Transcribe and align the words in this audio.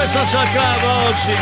2 0.00 0.08
Social 0.08 0.48
Club 0.52 1.08
oggi 1.08 1.36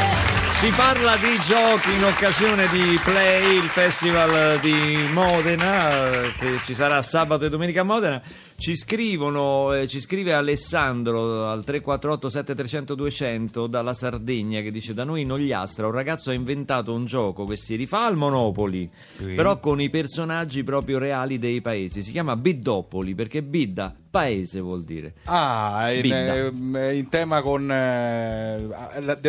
si 0.51 0.69
parla 0.71 1.15
di 1.15 1.39
giochi 1.47 1.93
in 1.95 2.03
occasione 2.03 2.67
di 2.71 2.99
Play, 3.05 3.59
il 3.59 3.69
festival 3.69 4.59
di 4.59 5.09
Modena 5.13 6.11
eh, 6.11 6.33
che 6.37 6.59
ci 6.65 6.75
sarà 6.75 7.01
sabato 7.01 7.45
e 7.45 7.51
domenica 7.51 7.83
a 7.83 7.85
Modena. 7.85 8.21
Ci 8.61 8.75
scrivono, 8.77 9.73
eh, 9.73 9.87
ci 9.87 10.01
scrive 10.01 10.33
Alessandro 10.33 11.47
al 11.49 11.63
348 11.63 12.29
7300 12.29 12.95
200 12.97 13.67
dalla 13.69 13.95
Sardegna 13.95 14.61
che 14.63 14.73
dice 14.73 14.95
da 14.95 15.05
noi 15.05 15.21
in 15.21 15.31
Ogliastra 15.31 15.87
un 15.87 15.93
ragazzo 15.93 16.31
ha 16.31 16.33
inventato 16.33 16.93
un 16.93 17.05
gioco 17.07 17.47
che 17.47 17.57
si 17.57 17.77
rifà 17.77 18.05
al 18.05 18.17
Monopoli, 18.17 18.91
Sì. 19.17 19.35
però 19.35 19.61
con 19.61 19.81
i 19.81 19.91
personaggi 19.91 20.65
proprio 20.65 20.99
reali 20.99 21.39
dei 21.39 21.61
paesi. 21.61 22.03
Si 22.03 22.11
chiama 22.11 22.35
Biddopoli 22.35 23.15
perché 23.15 23.45
Bidda 23.45 23.95
paese 24.11 24.59
vuol 24.59 24.83
dire. 24.83 25.15
Ah, 25.27 25.93
in, 25.93 26.75
eh, 26.75 26.97
in 26.97 27.09
tema 27.09 27.41
con 27.43 27.71
eh, 27.71 28.67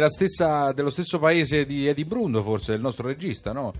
stessa, 0.08 0.72
dello 0.72 0.90
stesso 0.90 1.20
paese 1.20 1.68
di 1.68 1.86
Eddie 1.86 2.06
Brundo, 2.06 2.42
forse, 2.42 2.73
il 2.73 2.81
nostro 2.81 3.06
regista, 3.06 3.52
no? 3.52 3.73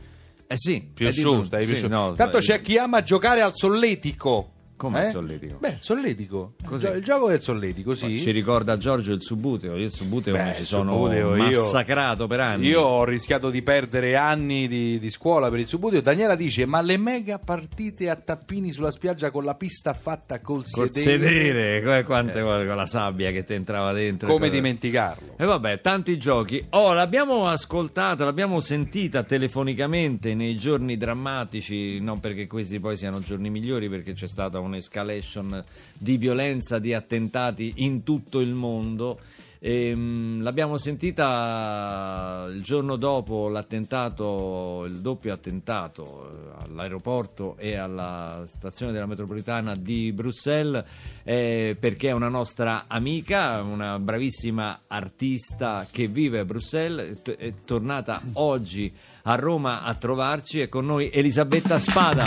Eh 0.46 0.58
sì, 0.58 0.92
Più 0.94 1.10
su, 1.10 1.42
stai 1.42 1.66
più 1.66 1.74
sì, 1.74 1.82
su. 1.82 1.88
no, 1.88 2.14
Tanto 2.14 2.38
eh, 2.38 2.42
c'è 2.42 2.62
chi 2.62 2.78
ama 2.78 3.02
giocare 3.02 3.42
al 3.42 3.56
solletico. 3.56 4.52
Come 4.80 5.02
Eh? 5.02 5.06
il 5.08 5.12
solletico? 5.12 5.58
Beh, 5.60 5.68
il 5.68 5.78
solletico. 5.82 6.54
Cos'è? 6.64 6.96
Il 6.96 7.04
gioco 7.04 7.28
del 7.28 7.42
solletico, 7.42 7.94
sì. 7.94 8.18
Ci 8.18 8.32
ricorda 8.32 8.78
Giorgio 8.78 9.12
il 9.12 9.22
Subuteo. 9.22 9.76
Io 9.76 9.84
il 9.84 9.92
Subuteo 9.92 10.34
Beh, 10.36 10.44
mi 10.46 10.54
ci 10.54 10.62
il 10.62 10.66
sono 10.68 10.94
Subuteo, 10.94 11.36
io- 11.36 11.62
massacrato 11.64 12.28
per 12.28 12.40
anni. 12.40 12.68
Io 12.68 12.80
ho 12.82 13.04
rischiato 13.04 13.50
di 13.50 13.62
perdere 13.62 14.16
anni 14.16 14.70
di, 14.70 14.98
di 14.98 15.10
scuola 15.10 15.50
per 15.50 15.60
il 15.60 15.68
subuteo. 15.68 16.00
Daniela 16.00 16.36
dice: 16.36 16.66
Ma 16.66 16.80
le 16.82 16.96
mega 16.96 17.40
partite 17.40 18.10
a 18.10 18.16
tappini 18.16 18.72
sulla 18.72 18.92
spiaggia 18.92 19.32
con 19.32 19.44
la 19.44 19.56
pista 19.56 19.94
fatta 19.94 20.40
col, 20.40 20.64
Col 20.72 20.90
sedere, 20.92 21.82
come- 21.84 22.04
quante 22.06 22.40
volte 22.42 22.66
con 22.66 22.78
la 22.78 22.88
sabbia 22.88 23.32
che 23.32 23.44
ti 23.44 23.54
entrava 23.56 23.92
dentro. 23.92 24.30
Eh. 24.30 24.32
Come 24.32 24.50
dimenticarlo? 24.50 25.34
E 25.38 25.44
vabbè, 25.44 25.82
tanti 25.82 26.18
giochi. 26.18 26.66
Oh, 26.70 26.94
l'abbiamo 26.94 27.48
ascoltata, 27.48 28.24
l'abbiamo 28.24 28.62
sentita 28.62 29.24
telefonicamente 29.24 30.34
nei 30.36 30.56
giorni 30.56 30.96
drammatici, 30.96 32.00
non 32.00 32.22
perché 32.22 32.48
questi 32.48 32.80
poi 32.80 32.96
siano 32.96 33.20
giorni 33.20 33.50
migliori, 33.50 33.90
perché 33.90 34.14
c'è 34.14 34.28
stata 34.28 34.60
un'escalation 34.70 35.64
di 35.98 36.18
violenza, 36.18 36.80
di 36.80 36.94
attentati 36.94 37.74
in 37.78 38.04
tutto 38.04 38.40
il 38.40 38.54
mondo. 38.54 39.20
Ehm, 39.62 40.42
l'abbiamo 40.42 40.78
sentita 40.78 42.48
il 42.50 42.62
giorno 42.62 42.96
dopo 42.96 43.50
l'attentato, 43.50 44.86
il 44.88 45.02
doppio 45.02 45.34
attentato 45.34 46.32
eh, 46.32 46.64
all'aeroporto 46.64 47.58
e 47.58 47.76
alla 47.76 48.44
stazione 48.46 48.94
della 48.94 49.06
metropolitana 49.06 49.76
di 49.76 50.14
Bruxelles, 50.14 50.82
eh, 51.24 51.76
perché 51.78 52.08
è 52.08 52.14
una 52.14 52.30
nostra 52.30 52.86
amica, 52.88 53.62
una 53.62 54.00
bravissima 54.00 54.84
artista 54.88 55.86
che 55.92 56.08
vive 56.08 56.40
a 56.40 56.46
Bruxelles, 56.46 57.18
è 57.18 57.22
t- 57.22 57.36
è 57.36 57.54
tornata 57.66 58.22
oggi 58.34 58.94
a 59.30 59.36
Roma 59.36 59.84
a 59.84 59.94
trovarci. 59.94 60.60
È 60.62 60.70
con 60.70 60.86
noi 60.86 61.10
Elisabetta 61.14 61.78
Spada. 61.80 62.26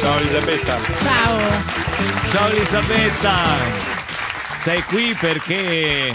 Ciao 0.00 0.18
Elisabetta. 0.18 0.76
Ciao. 1.02 1.38
Ciao 2.30 2.48
Elisabetta, 2.50 3.34
sei 4.58 4.82
qui 4.82 5.14
perché 5.18 6.12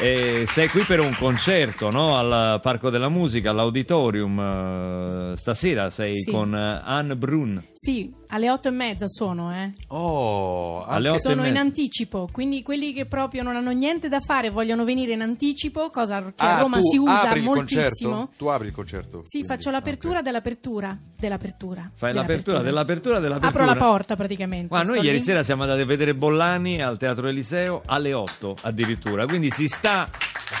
eh, 0.00 0.44
sei 0.46 0.68
qui 0.68 0.82
per 0.82 1.00
un 1.00 1.14
concerto 1.18 1.90
no? 1.90 2.16
al 2.16 2.60
Parco 2.60 2.90
della 2.90 3.08
Musica, 3.08 3.50
all'Auditorium. 3.50 5.32
eh, 5.32 5.36
stasera 5.36 5.90
sei 5.90 6.22
Sì. 6.22 6.30
con 6.30 6.54
eh, 6.54 6.80
Anne 6.84 7.16
Brun. 7.16 7.60
Sì, 7.84 8.14
alle 8.28 8.48
otto 8.48 8.68
e 8.68 8.70
mezza 8.70 9.08
sono, 9.08 9.52
eh. 9.52 9.72
Oh, 9.88 10.84
Alle 10.84 11.08
otto 11.08 11.16
e 11.18 11.20
Sono 11.20 11.44
in 11.48 11.56
anticipo, 11.56 12.28
quindi 12.30 12.62
quelli 12.62 12.92
che 12.92 13.06
proprio 13.06 13.42
non 13.42 13.56
hanno 13.56 13.72
niente 13.72 14.08
da 14.08 14.20
fare 14.20 14.50
vogliono 14.50 14.84
venire 14.84 15.14
in 15.14 15.20
anticipo, 15.20 15.90
cosa 15.90 16.20
che 16.22 16.32
Ah, 16.36 16.58
a 16.58 16.60
Roma 16.60 16.76
tu 16.78 16.84
si 16.88 16.96
usa 16.98 17.34
moltissimo. 17.40 18.30
Tu 18.38 18.46
apri 18.46 18.68
il 18.68 18.72
concerto? 18.72 19.22
Sì, 19.24 19.38
quindi. 19.38 19.48
faccio 19.48 19.70
l'apertura 19.72 20.18
Ok. 20.18 20.24
dell'apertura, 20.24 20.96
dell'apertura. 21.18 21.90
Fai 21.96 22.12
dell'apertura. 22.12 22.58
l'apertura 22.58 22.62
dell'apertura 22.62 23.18
dell'apertura. 23.18 23.64
Apro 23.64 23.74
la 23.80 23.84
porta 23.84 24.14
praticamente. 24.14 24.68
Guarda, 24.68 24.86
noi 24.86 24.96
sto 24.98 25.04
ieri 25.06 25.18
lì. 25.18 25.24
sera 25.24 25.42
siamo 25.42 25.62
andati 25.62 25.80
a 25.80 25.84
vedere 25.84 26.14
Bollani 26.14 26.80
al 26.80 26.98
Teatro 26.98 27.26
Eliseo 27.26 27.82
alle 27.86 28.12
8 28.12 28.58
addirittura, 28.62 29.26
quindi 29.26 29.50
si 29.50 29.66
sta 29.66 30.08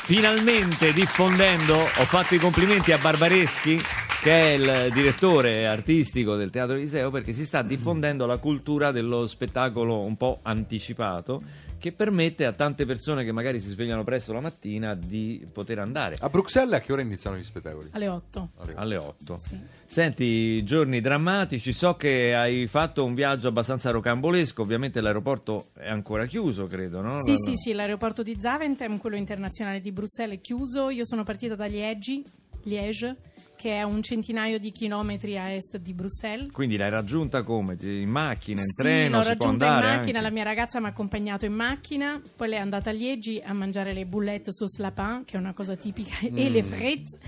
finalmente 0.02 0.92
diffondendo. 0.92 1.74
Ho 1.76 2.04
fatto 2.04 2.34
i 2.34 2.38
complimenti 2.38 2.90
a 2.90 2.98
Barbareschi, 2.98 3.80
che 4.22 4.30
è 4.30 4.50
il 4.86 4.92
direttore 4.92 5.66
artistico 5.66 6.36
del 6.36 6.50
Teatro 6.50 6.76
Eliseo, 6.76 7.10
perché 7.10 7.32
si 7.32 7.44
sta 7.44 7.60
diffondendo 7.62 8.24
la 8.24 8.36
cultura 8.38 8.92
dello 8.92 9.26
spettacolo 9.26 10.04
un 10.04 10.16
po' 10.16 10.38
anticipato, 10.42 11.42
che 11.80 11.90
permette 11.90 12.46
a 12.46 12.52
tante 12.52 12.86
persone 12.86 13.24
che 13.24 13.32
magari 13.32 13.58
si 13.58 13.68
svegliano 13.68 14.04
presto 14.04 14.32
la 14.32 14.38
mattina 14.40 14.94
di 14.94 15.44
poter 15.52 15.80
andare. 15.80 16.16
A 16.20 16.28
Bruxelles 16.28 16.74
a 16.74 16.80
che 16.80 16.92
ora 16.92 17.02
iniziano 17.02 17.36
gli 17.36 17.42
spettacoli? 17.42 17.88
Alle 17.90 18.06
otto. 18.06 18.50
Alle- 18.58 18.72
Alle 18.76 18.96
8. 18.96 19.36
Sì. 19.38 19.58
Senti, 19.86 20.62
giorni 20.62 21.00
drammatici, 21.00 21.72
so 21.72 21.96
che 21.96 22.32
hai 22.36 22.68
fatto 22.68 23.04
un 23.04 23.14
viaggio 23.14 23.48
abbastanza 23.48 23.90
rocambolesco, 23.90 24.62
ovviamente 24.62 25.00
l'aeroporto 25.00 25.70
è 25.74 25.88
ancora 25.88 26.26
chiuso, 26.26 26.68
credo, 26.68 27.00
no? 27.00 27.20
Sì, 27.24 27.32
La- 27.32 27.36
sì, 27.38 27.56
sì, 27.56 27.72
l'aeroporto 27.72 28.22
di 28.22 28.36
Zaventem, 28.38 28.98
quello 28.98 29.16
internazionale 29.16 29.80
di 29.80 29.90
Bruxelles, 29.90 30.36
è 30.38 30.40
chiuso. 30.40 30.90
Io 30.90 31.04
sono 31.04 31.24
partita 31.24 31.56
da 31.56 31.66
Liegi, 31.66 32.22
Liege, 32.64 33.16
che 33.62 33.76
è 33.76 33.84
un 33.84 34.02
centinaio 34.02 34.58
di 34.58 34.72
chilometri 34.72 35.38
a 35.38 35.52
est 35.52 35.76
di 35.76 35.94
Bruxelles. 35.94 36.50
Quindi 36.50 36.76
l'hai 36.76 36.90
raggiunta 36.90 37.44
come? 37.44 37.76
In 37.80 38.08
macchina, 38.08 38.60
in 38.60 38.66
sì, 38.66 38.82
treno, 38.82 39.18
l'ho 39.18 39.22
raggiunta 39.22 39.66
in 39.66 39.72
macchina, 39.72 39.90
anche? 39.92 40.20
la 40.20 40.30
mia 40.30 40.42
ragazza 40.42 40.80
mi 40.80 40.86
ha 40.86 40.88
accompagnato 40.88 41.44
in 41.46 41.52
macchina, 41.52 42.20
poi 42.34 42.48
lei 42.48 42.58
è 42.58 42.60
andata 42.60 42.90
a 42.90 42.92
Liegi 42.92 43.40
a 43.44 43.52
mangiare 43.52 43.92
le 43.92 44.04
boulette 44.04 44.50
sauce 44.52 44.82
lapin, 44.82 45.22
che 45.24 45.36
è 45.36 45.38
una 45.38 45.52
cosa 45.52 45.76
tipica, 45.76 46.18
e 46.22 46.30
Mm. 46.32 46.52
le 46.52 46.62
frites 46.64 47.18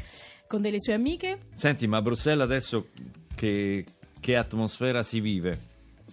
con 0.48 0.60
delle 0.60 0.80
sue 0.80 0.94
amiche. 0.94 1.38
Senti, 1.54 1.86
ma 1.86 1.98
a 1.98 2.02
Bruxelles 2.02 2.42
adesso 2.42 2.88
che, 3.36 3.84
che 4.18 4.34
atmosfera 4.36 5.04
si 5.04 5.20
vive? 5.20 5.58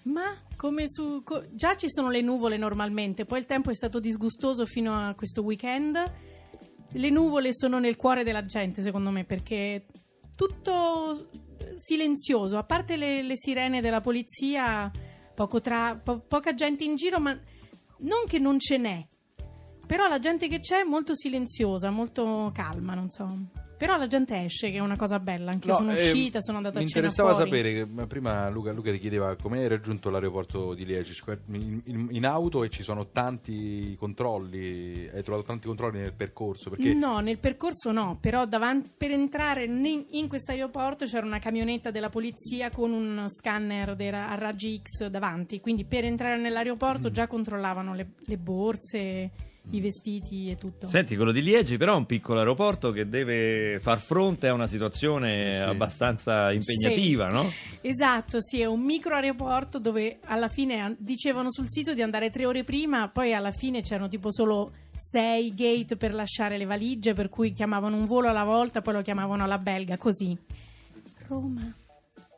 Ma 0.03 0.35
come 0.55 0.83
su... 0.87 1.23
co- 1.23 1.45
già 1.51 1.73
ci 1.73 1.89
sono 1.89 2.11
le 2.11 2.21
nuvole 2.21 2.57
normalmente, 2.57 3.25
poi 3.25 3.39
il 3.39 3.45
tempo 3.45 3.71
è 3.71 3.73
stato 3.73 3.99
disgustoso 3.99 4.67
fino 4.67 4.93
a 4.93 5.15
questo 5.15 5.41
weekend. 5.41 5.97
Le 6.93 7.09
nuvole 7.09 7.53
sono 7.53 7.79
nel 7.79 7.95
cuore 7.95 8.23
della 8.23 8.45
gente, 8.45 8.81
secondo 8.81 9.09
me, 9.11 9.23
perché 9.23 9.85
tutto 10.35 11.29
silenzioso, 11.75 12.57
a 12.57 12.63
parte 12.63 12.95
le, 12.95 13.21
le 13.21 13.37
sirene 13.37 13.81
della 13.81 14.01
polizia, 14.01 14.91
tra, 15.61 15.95
po- 15.95 16.19
poca 16.19 16.53
gente 16.53 16.83
in 16.83 16.95
giro, 16.95 17.19
ma 17.19 17.31
non 17.99 18.25
che 18.27 18.39
non 18.39 18.59
ce 18.59 18.77
n'è. 18.77 19.07
Però 19.85 20.07
la 20.07 20.19
gente 20.19 20.47
che 20.47 20.59
c'è 20.59 20.81
è 20.81 20.83
molto 20.83 21.15
silenziosa, 21.15 21.89
molto 21.89 22.51
calma, 22.53 22.93
non 22.93 23.09
so. 23.09 23.27
Però 23.81 23.97
la 23.97 24.05
gente 24.05 24.37
esce, 24.43 24.69
che 24.69 24.77
è 24.77 24.79
una 24.79 24.95
cosa 24.95 25.17
bella. 25.19 25.49
Anche 25.49 25.65
io 25.67 25.73
No, 25.73 25.79
sono 25.79 25.91
ehm, 25.93 25.97
uscita, 25.97 26.39
sono 26.39 26.57
andata 26.57 26.77
a 26.77 26.81
Mi 26.83 26.87
cena 26.87 27.07
interessava 27.07 27.33
fuori. 27.33 27.49
sapere, 27.49 27.73
che 27.73 27.85
ma 27.91 28.05
prima 28.05 28.47
Luca, 28.49 28.71
Luca 28.73 28.91
ti 28.91 28.99
chiedeva 28.99 29.35
come 29.37 29.57
hai 29.57 29.67
raggiunto 29.67 30.11
l'aeroporto 30.11 30.75
di 30.75 30.85
Liegi 30.85 31.13
Cioè, 31.15 31.35
in, 31.47 31.81
in- 31.85 32.07
in 32.11 32.25
auto 32.27 32.63
e 32.63 32.69
ci 32.69 32.83
sono 32.83 33.07
tanti 33.07 33.95
controlli, 33.97 35.09
hai 35.11 35.23
trovato 35.23 35.47
tanti 35.47 35.65
controlli 35.65 35.97
nel 35.97 36.13
percorso? 36.13 36.69
Perché 36.69 36.93
No, 36.93 37.21
nel 37.21 37.39
percorso 37.39 37.91
no, 37.91 38.19
però 38.21 38.45
davan- 38.45 38.83
per 38.95 39.09
entrare 39.09 39.63
in, 39.63 40.05
in 40.11 40.27
questo 40.27 40.51
aeroporto 40.51 41.05
c'era 41.05 41.25
una 41.25 41.39
camionetta 41.39 41.89
della 41.89 42.09
polizia 42.09 42.69
con 42.69 42.91
un 42.91 43.25
scanner 43.29 43.95
dei 43.95 44.11
ra- 44.11 44.29
a 44.29 44.35
raggi 44.35 44.79
X 44.79 45.07
davanti, 45.07 45.59
quindi 45.59 45.85
per 45.85 46.05
entrare 46.05 46.37
nell'aeroporto 46.39 47.09
Mm. 47.09 47.13
già 47.13 47.25
controllavano 47.25 47.95
le, 47.95 48.11
le 48.15 48.37
borse 48.37 49.31
i 49.69 49.79
vestiti 49.79 50.49
e 50.49 50.57
tutto. 50.57 50.87
Senti, 50.87 51.15
quello 51.15 51.31
di 51.31 51.41
Liegi 51.41 51.77
però 51.77 51.93
è 51.93 51.97
un 51.97 52.05
piccolo 52.07 52.39
aeroporto 52.39 52.91
che 52.91 53.07
deve 53.07 53.79
far 53.79 53.99
fronte 53.99 54.47
a 54.47 54.53
una 54.53 54.67
situazione 54.67 55.53
Sì. 55.57 55.63
abbastanza 55.63 56.51
impegnativa, 56.51 57.27
Sì. 57.27 57.31
no? 57.33 57.51
Esatto, 57.81 58.37
sì, 58.41 58.59
è 58.61 58.65
un 58.65 58.81
micro 58.81 59.13
aeroporto 59.15 59.79
dove 59.79 60.19
alla 60.25 60.49
fine 60.49 60.79
an- 60.79 60.95
dicevano 60.99 61.51
sul 61.51 61.65
sito 61.69 61.93
di 61.93 62.01
andare 62.01 62.31
tre 62.31 62.45
ore 62.45 62.63
prima, 62.63 63.07
poi 63.09 63.33
alla 63.33 63.51
fine 63.51 63.81
c'erano 63.81 64.07
tipo 64.07 64.31
solo 64.31 64.71
sei 64.95 65.53
gate 65.53 65.95
per 65.95 66.13
lasciare 66.13 66.57
le 66.57 66.65
valigie, 66.65 67.13
per 67.13 67.29
cui 67.29 67.53
chiamavano 67.53 67.95
un 67.95 68.05
volo 68.05 68.27
alla 68.29 68.43
volta, 68.43 68.81
poi 68.81 68.93
lo 68.95 69.01
chiamavano 69.01 69.43
alla 69.43 69.57
belga, 69.57 69.97
così. 69.97 70.37
Roma, 71.27 71.73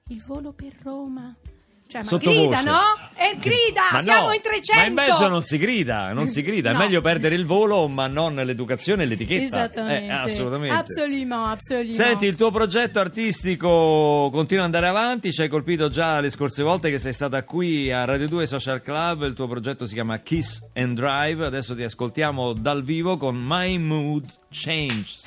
il 0.09 0.23
volo 0.25 0.51
per 0.53 0.73
Roma. 0.83 1.35
Cioè, 1.85 2.01
ma 2.01 2.07
Sottovoce. 2.07 2.37
grida, 2.39 2.61
no? 2.61 2.79
E 3.15 3.37
grida, 3.37 3.81
Ma 3.91 4.01
siamo 4.01 4.27
no, 4.27 4.33
in 4.33 4.41
300! 4.41 4.79
Ma 4.79 4.85
in 4.87 4.93
Belgio 4.95 5.27
non 5.27 5.43
si 5.43 5.57
grida, 5.59 6.11
non 6.11 6.27
si 6.27 6.41
grida. 6.41 6.71
È 6.71 6.73
No. 6.73 6.79
meglio 6.79 7.01
perdere 7.01 7.35
il 7.35 7.45
volo, 7.45 7.87
ma 7.87 8.07
non 8.07 8.33
l'educazione 8.33 9.03
e 9.03 9.05
l'etichetta. 9.05 9.43
Esattamente. 9.43 10.05
Eh, 10.11 10.11
assolutamente. 10.11 10.75
Absolument, 10.75 11.31
absolument. 11.51 11.93
Senti, 11.95 12.25
il 12.25 12.35
tuo 12.35 12.49
progetto 12.49 12.99
artistico 12.99 14.29
continua 14.31 14.65
ad 14.65 14.73
andare 14.73 14.87
avanti, 14.87 15.31
ci 15.31 15.41
hai 15.41 15.49
colpito 15.49 15.89
già 15.89 16.19
le 16.19 16.31
scorse 16.31 16.63
volte 16.63 16.89
che 16.89 16.97
sei 16.97 17.13
stata 17.13 17.43
qui 17.43 17.91
a 17.91 18.05
Radio 18.05 18.27
2 18.27 18.47
Social 18.47 18.81
Club, 18.81 19.23
il 19.23 19.33
tuo 19.33 19.45
progetto 19.47 19.85
si 19.85 19.93
chiama 19.93 20.17
Kiss 20.19 20.61
and 20.73 20.95
Drive, 20.95 21.45
adesso 21.45 21.75
ti 21.75 21.83
ascoltiamo 21.83 22.53
dal 22.53 22.81
vivo 22.83 23.17
con 23.17 23.35
My 23.39 23.77
Mood 23.77 24.25
Changes. 24.49 25.21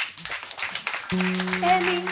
Anytime 1.12 2.02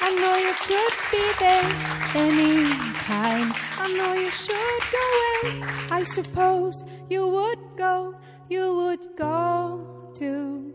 I 0.00 0.14
know 0.16 0.34
you 0.34 0.52
could 0.66 0.94
be 1.10 1.34
there. 1.38 1.74
Anytime 2.14 2.97
I 3.10 3.94
know 3.96 4.12
you 4.14 4.30
should 4.30 4.82
go 4.92 5.04
away. 5.50 5.62
I 5.90 6.02
suppose 6.02 6.82
you 7.08 7.26
would 7.26 7.58
go, 7.76 8.14
you 8.48 8.74
would 8.74 9.16
go 9.16 10.12
too. 10.14 10.74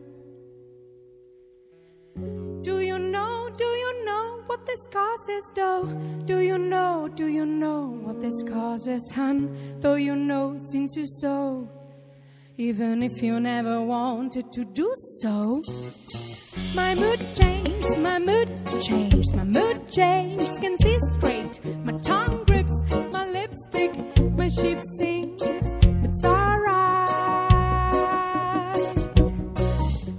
Do 2.62 2.80
you 2.80 2.98
know, 2.98 3.50
do 3.56 3.66
you 3.66 4.06
know 4.06 4.42
what 4.48 4.66
this 4.66 4.88
causes 4.88 5.54
though? 5.56 5.86
Do 6.26 6.40
you 6.40 6.58
know, 6.58 7.08
do 7.14 7.28
you 7.28 7.46
know 7.46 8.00
what 8.02 8.20
this 8.20 8.42
causes, 8.44 9.12
hun? 9.14 9.56
Though 9.80 9.96
you 9.96 10.16
know 10.16 10.58
since 10.72 10.96
you 10.96 11.06
so, 11.06 11.70
even 12.58 13.04
if 13.04 13.22
you 13.22 13.40
never 13.40 13.82
wanted 13.82 14.52
to 14.54 14.66
do 14.66 14.92
so. 15.22 15.62
My 16.76 16.96
mood 16.96 17.20
changed, 17.36 17.98
my 18.00 18.18
mood 18.18 18.50
changed, 18.82 19.36
my 19.36 19.44
mood 19.44 19.88
changed. 19.90 20.62
Can 20.62 20.78
see 20.82 20.98
straight, 21.12 21.60
my 21.86 21.94
tongue 21.98 22.44
grips, 22.46 22.84
my 23.12 23.26
lipstick, 23.28 23.92
my 24.38 24.48
sheep 24.48 24.80
sings. 24.98 25.42
It's 26.06 26.24
alright. 26.26 27.10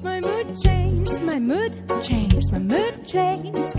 My 0.02 0.20
mood 0.20 0.56
changed, 0.62 1.22
my 1.22 1.38
mood 1.38 1.72
changed, 2.02 2.52
my 2.52 2.58
mood 2.58 3.06
changed. 3.06 3.74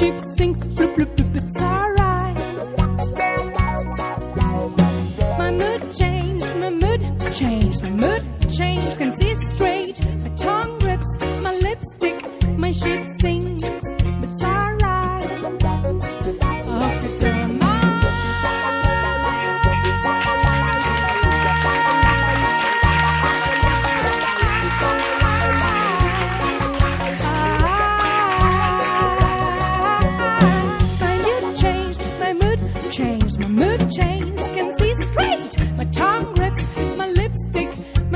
My 0.00 0.35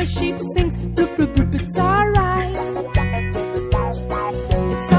my 0.00 0.06
sheep 0.06 0.37
sings. 0.55 0.75
Bloop, 0.97 1.14
bloop, 1.17 1.35
bloop, 1.35 1.55
it's 1.55 1.79
alright. 1.79 2.56
It's. 4.75 4.91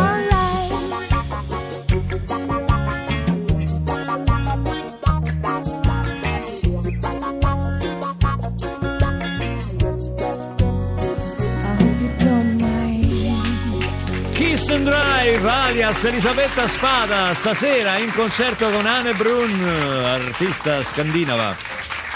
Kiss 14.34 14.70
and 14.70 14.86
Drive, 14.86 15.46
alias 15.46 16.04
Elisabetta 16.04 16.68
Spada, 16.68 17.34
stasera 17.34 17.98
in 17.98 18.12
concerto 18.14 18.70
con 18.70 18.86
Anne 18.86 19.14
Brun, 19.14 19.64
artista 20.06 20.84
scandinava. 20.84 21.56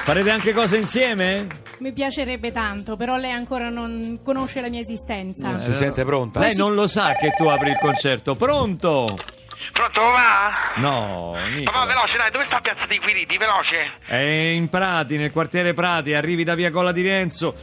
Farete 0.03 0.29
anche 0.29 0.53
cose 0.53 0.77
insieme? 0.77 1.64
Mi 1.79 1.91
piacerebbe 1.93 2.51
tanto, 2.51 2.95
però 2.95 3.17
lei 3.17 3.31
ancora 3.31 3.69
non 3.69 4.19
conosce 4.23 4.61
la 4.61 4.69
mia 4.69 4.79
esistenza. 4.79 5.57
Si 5.59 5.73
sente 5.73 6.03
pronta? 6.05 6.39
Lei 6.39 6.55
non 6.55 6.73
lo 6.73 6.87
sa 6.87 7.13
che 7.13 7.33
tu 7.35 7.45
apri 7.47 7.71
il 7.71 7.77
concerto. 7.77 8.35
Pronto? 8.35 9.17
Pronto, 9.73 10.01
va? 10.01 10.73
No, 10.77 11.31
Ma 11.33 11.39
va 11.41 11.47
Nicola. 11.47 11.85
veloce, 11.85 12.17
dai, 12.17 12.31
dove 12.31 12.45
sta 12.45 12.59
Piazza 12.61 12.85
dei 12.85 12.99
Quiriti? 12.99 13.37
Veloce. 13.37 13.93
È 14.05 14.15
in 14.15 14.69
Prati, 14.69 15.17
nel 15.17 15.31
quartiere 15.31 15.73
Prati, 15.73 16.13
arrivi 16.13 16.43
da 16.43 16.55
via 16.55 16.69
Colla 16.71 16.91
di 16.91 17.01
Renzo. 17.01 17.53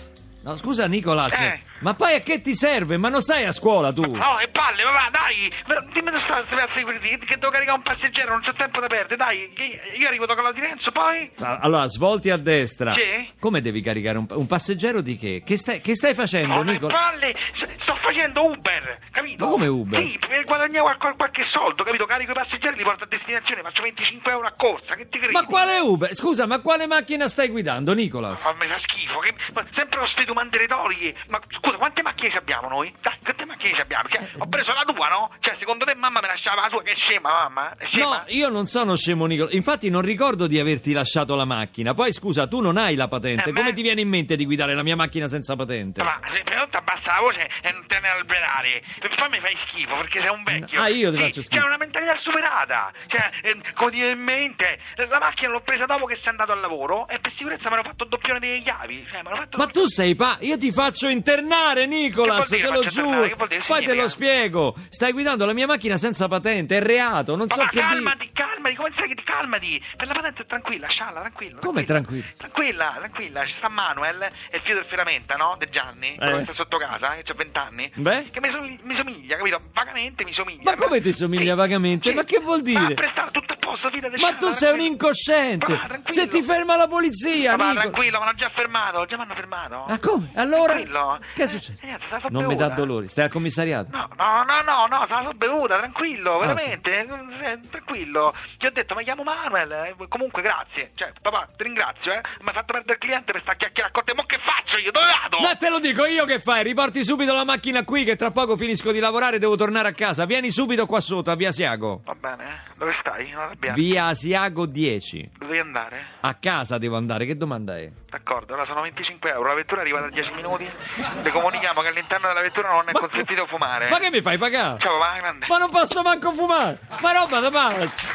No, 0.42 0.57
scusa 0.57 0.87
Nicolas, 0.87 1.33
Eh. 1.38 1.61
Ma 1.83 1.95
poi 1.95 2.15
a 2.15 2.21
che 2.21 2.41
ti 2.41 2.55
serve? 2.55 2.97
Ma 2.97 3.09
non 3.09 3.21
stai 3.23 3.45
a 3.45 3.53
scuola 3.53 3.93
tu? 3.93 4.03
Oh, 4.03 4.41
e 4.41 4.49
palle, 4.49 4.85
ma 4.85 4.91
va, 4.93 5.09
dai! 5.11 5.53
Ver- 5.67 5.85
Dimmi 5.93 6.11
dove 6.11 6.21
sta 6.23 6.35
questa 6.35 6.55
Piazza 6.57 6.75
dei 6.75 6.85
Quiriti, 6.85 7.27
che, 7.27 7.37
devo 7.39 7.51
caricare 7.51 7.77
un 7.77 7.83
passeggero, 7.83 8.31
non 8.33 8.41
c'è 8.41 8.53
tempo 8.55 8.81
da 8.81 8.87
perdere, 8.87 9.17
dai! 9.17 9.53
che 9.55 9.81
io 9.97 10.07
arrivo 10.09 10.27
da 10.27 10.35
Colla 10.35 10.53
di 10.53 10.61
Renzo, 10.61 10.91
poi... 10.93 11.31
Ah, 11.41 11.59
Allora, 11.61 11.87
svolti 11.89 12.31
a 12.31 12.37
destra. 12.37 12.93
Sì? 12.93 13.29
Come 13.39 13.61
devi 13.61 13.81
caricare 13.83 14.19
un, 14.19 14.27
un 14.31 14.47
passeggero 14.47 15.01
di 15.01 15.17
che? 15.19 15.43
Che 15.45 15.57
stai, 15.59 15.81
che 15.81 15.95
stai 15.95 16.15
facendo, 16.15 16.55
Oh, 16.61 16.62
che 16.62 16.71
Nicola? 16.73 16.93
palle! 16.93 17.37
S- 17.55 17.69
Sto 17.79 17.97
facendo 17.97 18.45
Uber, 18.47 18.99
capito? 19.11 19.45
Ma 19.45 19.51
come 19.51 19.67
Uber? 19.67 20.01
Sì, 20.01 20.19
per 20.19 20.45
guadagnare 20.45 20.97
qual- 20.99 21.17
qualche 21.17 21.45
soldo, 21.45 21.83
capito? 21.83 22.07
Carico 22.07 22.31
i 22.31 22.35
passeggeri, 22.35 22.77
li 22.77 22.83
porto 22.85 23.05
a 23.05 23.07
destinazione, 23.07 23.62
faccio 23.62 23.83
25 23.83 24.31
euro 24.31 24.47
a 24.47 24.53
corsa, 24.57 24.95
che 24.95 25.09
ti 25.09 25.19
credi? 25.19 25.33
Ma 25.33 25.45
quale 25.45 25.79
Uber? 25.81 26.15
Scusa, 26.15 26.47
ma 26.47 26.61
quale 26.61 26.87
macchina 26.87 27.29
stai 27.29 27.49
guidando, 27.49 27.93
Nicolas? 27.93 28.45
Ma 28.45 28.55
mi 28.55 28.67
fa 28.69 28.79
schifo, 28.79 29.19
che... 29.19 29.35
ma 29.53 29.62
sempre 29.73 29.99
con 29.99 30.07
queste 30.07 30.25
domande 30.25 30.59
retoriche. 30.59 31.15
Ma 31.29 31.41
scusa, 31.49 31.72
quante 31.76 32.02
macchine 32.02 32.35
abbiamo 32.37 32.69
noi? 32.69 32.95
Dai, 33.00 33.17
quante 33.23 33.45
macchine 33.45 33.81
abbiamo? 33.81 34.09
Cioè, 34.09 34.31
ho 34.38 34.47
preso 34.47 34.73
la 34.73 34.85
tua, 34.85 35.09
no? 35.09 35.31
Cioè, 35.41 35.55
secondo 35.57 35.85
te 35.85 35.95
mamma 35.95 36.21
me 36.21 36.26
lasciava 36.29 36.62
la 36.62 36.69
tua? 36.69 36.83
Che 36.83 36.95
scema, 36.95 37.31
mamma? 37.31 37.75
È 37.76 37.87
scema? 37.87 38.07
No, 38.19 38.23
io 38.29 38.49
non 38.49 38.67
sono 38.67 38.97
scemo, 38.97 39.26
Nicola. 39.26 39.50
Infatti, 39.52 39.88
non 39.91 40.02
ricordo 40.02 40.47
di 40.47 40.59
averti 40.59 40.93
lasciato 40.93 41.35
la 41.35 41.45
macchina. 41.45 41.95
Poi, 41.95 42.12
scusa, 42.12 42.47
tu 42.47 42.61
non 42.61 42.76
hai 42.76 42.95
la 42.95 43.09
patente. 43.09 43.50
Eh, 43.50 43.52
Come 43.52 43.71
beh. 43.71 43.73
ti 43.75 43.83
viene 43.83 44.00
in 44.00 44.09
mente 44.09 44.37
di 44.37 44.45
guidare 44.45 44.75
la 44.75 44.83
mia 44.83 44.97
macchina 44.97 45.29
senza 45.29 45.57
patente? 45.57 46.02
Ma 46.02 46.19
se 46.31 46.43
di 46.45 46.57
tutto 46.57 46.76
abbassa 46.76 47.12
la 47.14 47.21
voce 47.21 47.49
e 47.62 47.73
non 47.73 47.85
te 47.87 47.99
ne 48.00 48.09
alberare. 48.09 48.83
Poi 49.17 49.29
mi 49.29 49.41
fai 49.41 49.57
schifo 49.57 49.97
perché 49.97 50.21
sei 50.21 50.31
un 50.31 50.43
vecchio. 50.43 50.81
Ah, 50.81 50.88
io 50.88 51.11
ti 51.11 51.17
Sì, 51.17 51.23
faccio 51.23 51.43
schifo. 51.43 51.61
C'è 51.61 51.67
una 51.67 51.76
mentalità 51.76 52.17
superata. 52.17 52.93
Cioè, 53.07 53.31
eh, 53.43 53.57
come 53.75 53.91
ti 53.91 53.97
viene 53.99 54.12
in 54.12 54.23
mente, 54.23 54.79
la 54.97 55.19
macchina 55.19 55.50
l'ho 55.50 55.61
presa 55.61 55.87
dopo 55.87 56.07
che 56.07 56.17
sei 56.17 56.29
andato 56.29 56.52
al 56.52 56.61
lavoro 56.61 57.09
e 57.09 57.19
per 57.19 57.31
sicurezza 57.33 57.69
mi 57.69 57.75
hanno 57.76 57.85
fatto 57.85 58.05
il 58.05 58.11
doppione 58.11 58.38
delle 58.41 58.61
chiavi. 58.62 59.07
Cioè, 59.11 59.23
mi 59.23 59.31
Ma 59.57 59.67
tu 59.67 59.87
sei 59.87 60.14
pa... 60.14 60.37
Io 60.41 60.59
ti 60.59 60.73
faccio 60.73 61.09
internare 61.09 61.62
fermare, 61.62 61.87
Nicolas, 61.87 62.49
te 62.49 62.61
lo 62.71 62.85
giuro. 62.85 63.31
Poi 63.66 63.85
te 63.85 63.95
lo 63.95 64.09
spiego. 64.09 64.75
Stai 64.88 65.12
guidando 65.12 65.45
la 65.47 65.52
mia 65.52 65.66
macchina 65.66 65.97
senza 65.97 66.28
patente, 66.28 66.78
è 66.78 66.83
reato, 66.83 67.37
non 67.37 67.47
Ma, 67.49 67.54
so 67.54 67.61
ma 67.62 67.69
che 67.69 67.81
dire. 67.81 67.87
calmati, 67.92 68.31
calmati, 68.33 68.75
come 68.75 68.90
sai 68.95 69.09
che 69.09 69.23
calmati? 69.23 69.83
Per 69.97 70.07
la 70.07 70.12
patente 70.14 70.47
tranquilla, 70.47 70.88
scialla, 70.88 71.21
tranquilla. 71.21 71.59
Come 71.61 71.85
tranquilla? 71.85 72.25
Tranquilla, 72.37 72.95
tranquilla. 72.99 73.47
Ci 73.47 73.54
sta 73.57 73.69
Manuel, 73.69 74.19
è 74.50 74.57
il 74.57 74.61
figlio 74.62 74.76
del 74.76 74.85
ferramenta, 74.87 75.35
no? 75.37 75.57
De 75.59 75.69
Gianni, 75.71 76.16
quello 76.16 76.35
Eh. 76.35 76.38
che 76.38 76.45
sta 76.45 76.52
sotto 76.54 76.76
casa, 76.78 77.14
che 77.23 77.31
ha 77.31 77.35
20 77.35 77.59
anni. 77.59 77.90
Beh? 77.95 78.23
Che 78.31 78.40
mi, 78.40 78.50
somiglia- 78.50 78.81
mi 78.83 78.95
somiglia, 78.95 79.37
capito? 79.37 79.61
Vagamente 79.73 80.25
mi 80.25 80.33
somiglia. 80.33 80.62
Ma 80.64 80.75
come 80.75 81.00
ti 81.00 81.12
somiglia 81.12 81.54
vagamente? 81.54 82.12
Ma 82.14 82.25
che 82.25 82.40
vuol 82.40 82.62
dire? 82.62 82.81
Ma 82.81 82.95
prestare 82.95 83.31
tutto 83.31 83.52
a 83.52 83.57
posto, 83.57 83.90
fidati. 83.90 84.21
Ma 84.21 84.33
tu 84.35 84.50
sei 84.50 84.73
un 84.73 84.81
incosciente. 84.81 85.73
Ma. 85.73 86.00
Se 86.04 86.28
ti 86.28 86.42
ferma 86.42 86.76
la 86.76 86.87
polizia, 86.88 87.57
Ma 87.57 87.73
tranquillo, 87.73 88.19
ma 88.19 88.26
l'hanno 88.26 88.37
già 88.37 88.50
fermato, 88.50 89.04
già 89.07 89.16
mi 89.16 89.23
hanno 89.23 89.35
fermato. 89.35 89.85
Ah, 89.88 89.99
come? 89.99 90.31
Allora? 90.35 90.73
Tranquillo. 90.75 91.21
Che 91.43 91.49
è 91.49 91.53
successo? 91.53 91.83
Eh, 91.83 91.87
niente, 91.87 92.05
stavo 92.07 92.29
Non 92.31 92.43
mi 92.43 92.49
bevuta. 92.55 92.69
dà 92.69 92.75
dolori, 92.75 93.09
stai 93.09 93.25
al 93.25 93.31
commissariato. 93.31 93.89
No, 93.91 94.09
no, 94.17 94.45
no, 94.45 94.63
no, 94.63 94.87
no, 94.99 95.07
se 95.07 95.13
la 95.13 95.19
sono 95.23 95.33
bevuta, 95.35 95.77
tranquillo, 95.79 96.37
Ah, 96.37 96.39
veramente, 96.39 96.99
eh, 96.99 97.59
tranquillo. 97.71 98.35
Ti 98.59 98.67
ho 98.67 98.71
detto, 98.71 98.95
mi 98.95 99.05
chiamo 99.05 99.23
Manuel, 99.23 99.73
eh, 99.73 99.95
comunque 100.09 100.43
grazie. 100.43 100.93
Cioè, 100.95 101.13
papà, 101.21 101.47
ti 101.57 101.65
ringrazio, 101.65 102.13
eh. 102.13 102.21
Mi 102.41 102.47
hai 102.49 102.55
fatto 102.55 102.73
perdere 102.73 102.93
il 102.95 102.99
cliente 102.99 103.33
per 103.33 103.41
sta 103.41 103.55
chiacchierare 103.55 103.93
con 103.93 104.05
te, 104.05 104.15
ma 104.15 104.25
che 104.27 104.39
faccio 104.39 104.79
io? 104.79 104.91
Dove 104.93 105.07
vado? 105.07 105.39
Ma 105.41 105.55
te 105.57 105.69
lo 105.69 105.81
dico 105.81 106.05
io 106.07 106.25
che 106.25 106.39
fai? 106.39 106.63
Riporti 106.63 107.05
subito 107.05 107.33
la 107.35 107.45
macchina 107.45 107.85
qui 107.85 108.05
che 108.05 108.17
tra 108.17 108.31
poco 108.31 108.57
finisco 108.57 108.93
di 108.93 109.01
lavorare 109.01 109.37
e 109.37 109.39
devo 109.39 109.57
tornare 109.57 109.89
a 109.89 109.93
casa. 109.93 110.25
Vieni 110.25 110.51
subito 110.51 110.87
qua 110.87 111.01
sotto, 111.01 111.31
a 111.31 111.35
Via 111.35 111.49
Asiago. 111.49 112.03
Va 112.05 112.15
bene, 112.15 112.45
eh. 112.45 112.71
dove 112.77 112.93
stai? 113.01 113.31
Non 113.31 113.43
arrabbiarti. 113.43 113.81
Via 113.81 114.07
Asiago 114.07 114.67
10. 114.67 115.31
Dove 115.39 115.47
devi 115.47 115.59
andare? 115.59 116.07
A 116.21 116.35
casa 116.35 116.79
devo 116.79 116.97
andare, 116.97 117.27
che 117.27 117.37
domanda 117.37 117.77
è? 117.79 117.91
D'accordo, 118.11 118.53
ora 118.53 118.65
sono 118.67 118.83
25 118.83 119.31
euro, 119.31 119.49
la 119.49 119.55
vettura 119.55 119.81
arriva 119.81 120.01
da 120.01 120.09
10 120.11 120.33
minuti. 120.35 120.69
Comunichiamo 121.33 121.81
che 121.81 121.89
all'interno 121.89 122.29
della 122.29 122.43
vettura 122.43 122.69
non 122.69 122.87
è 122.87 122.93
Ma- 122.93 123.01
consentito 123.01 123.47
fumare. 123.47 123.89
Ma 123.89 123.99
che 123.99 124.11
mi 124.11 124.21
fai 124.21 124.37
pagare? 124.37 124.79
Ciao, 124.81 124.99
papà, 124.99 125.17
grande. 125.19 125.47
Ma 125.49 125.57
non 125.59 125.71
posso 125.71 126.03
manco 126.03 126.33
fumare! 126.33 126.79
Ma 127.01 127.12
roba 127.12 127.41
da 127.41 127.51
pazzi! 127.51 128.07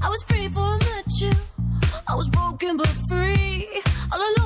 I 0.00 0.08
was 0.08 0.22
fine 0.24 0.52
for 0.52 0.78
virtue. 0.78 1.36
I 2.06 2.14
was 2.14 2.28
broken 2.28 2.76
but 2.76 2.86
fine. 2.86 3.82
I 4.10 4.16
was 4.18 4.38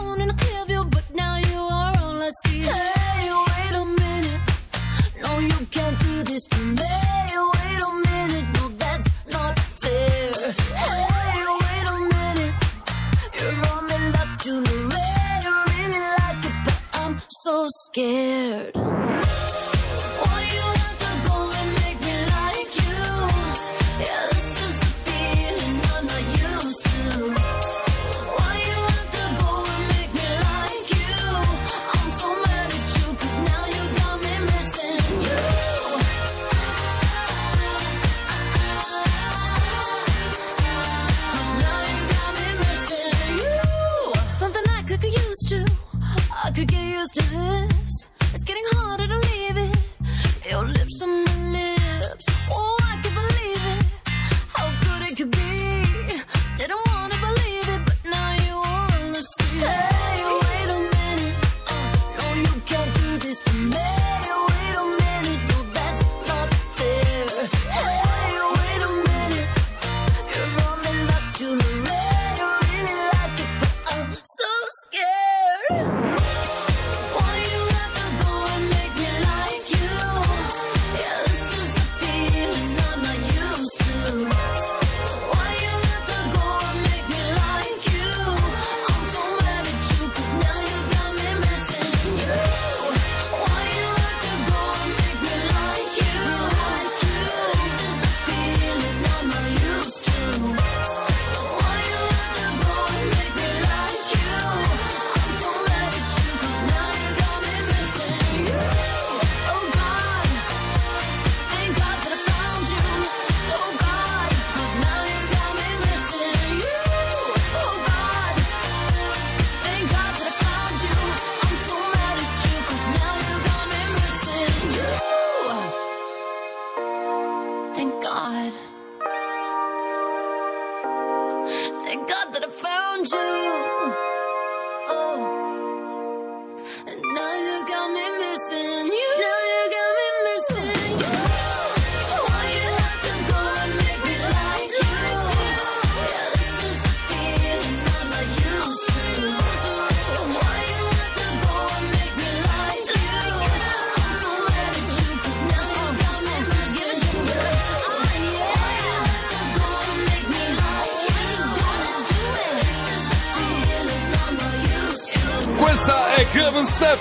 I 46.52 46.54
could 46.54 46.68
get 46.68 46.84
used 46.84 47.14
to 47.14 47.22
this. 47.30 48.08
It's 48.34 48.44
getting 48.44 48.64
harder 48.72 49.06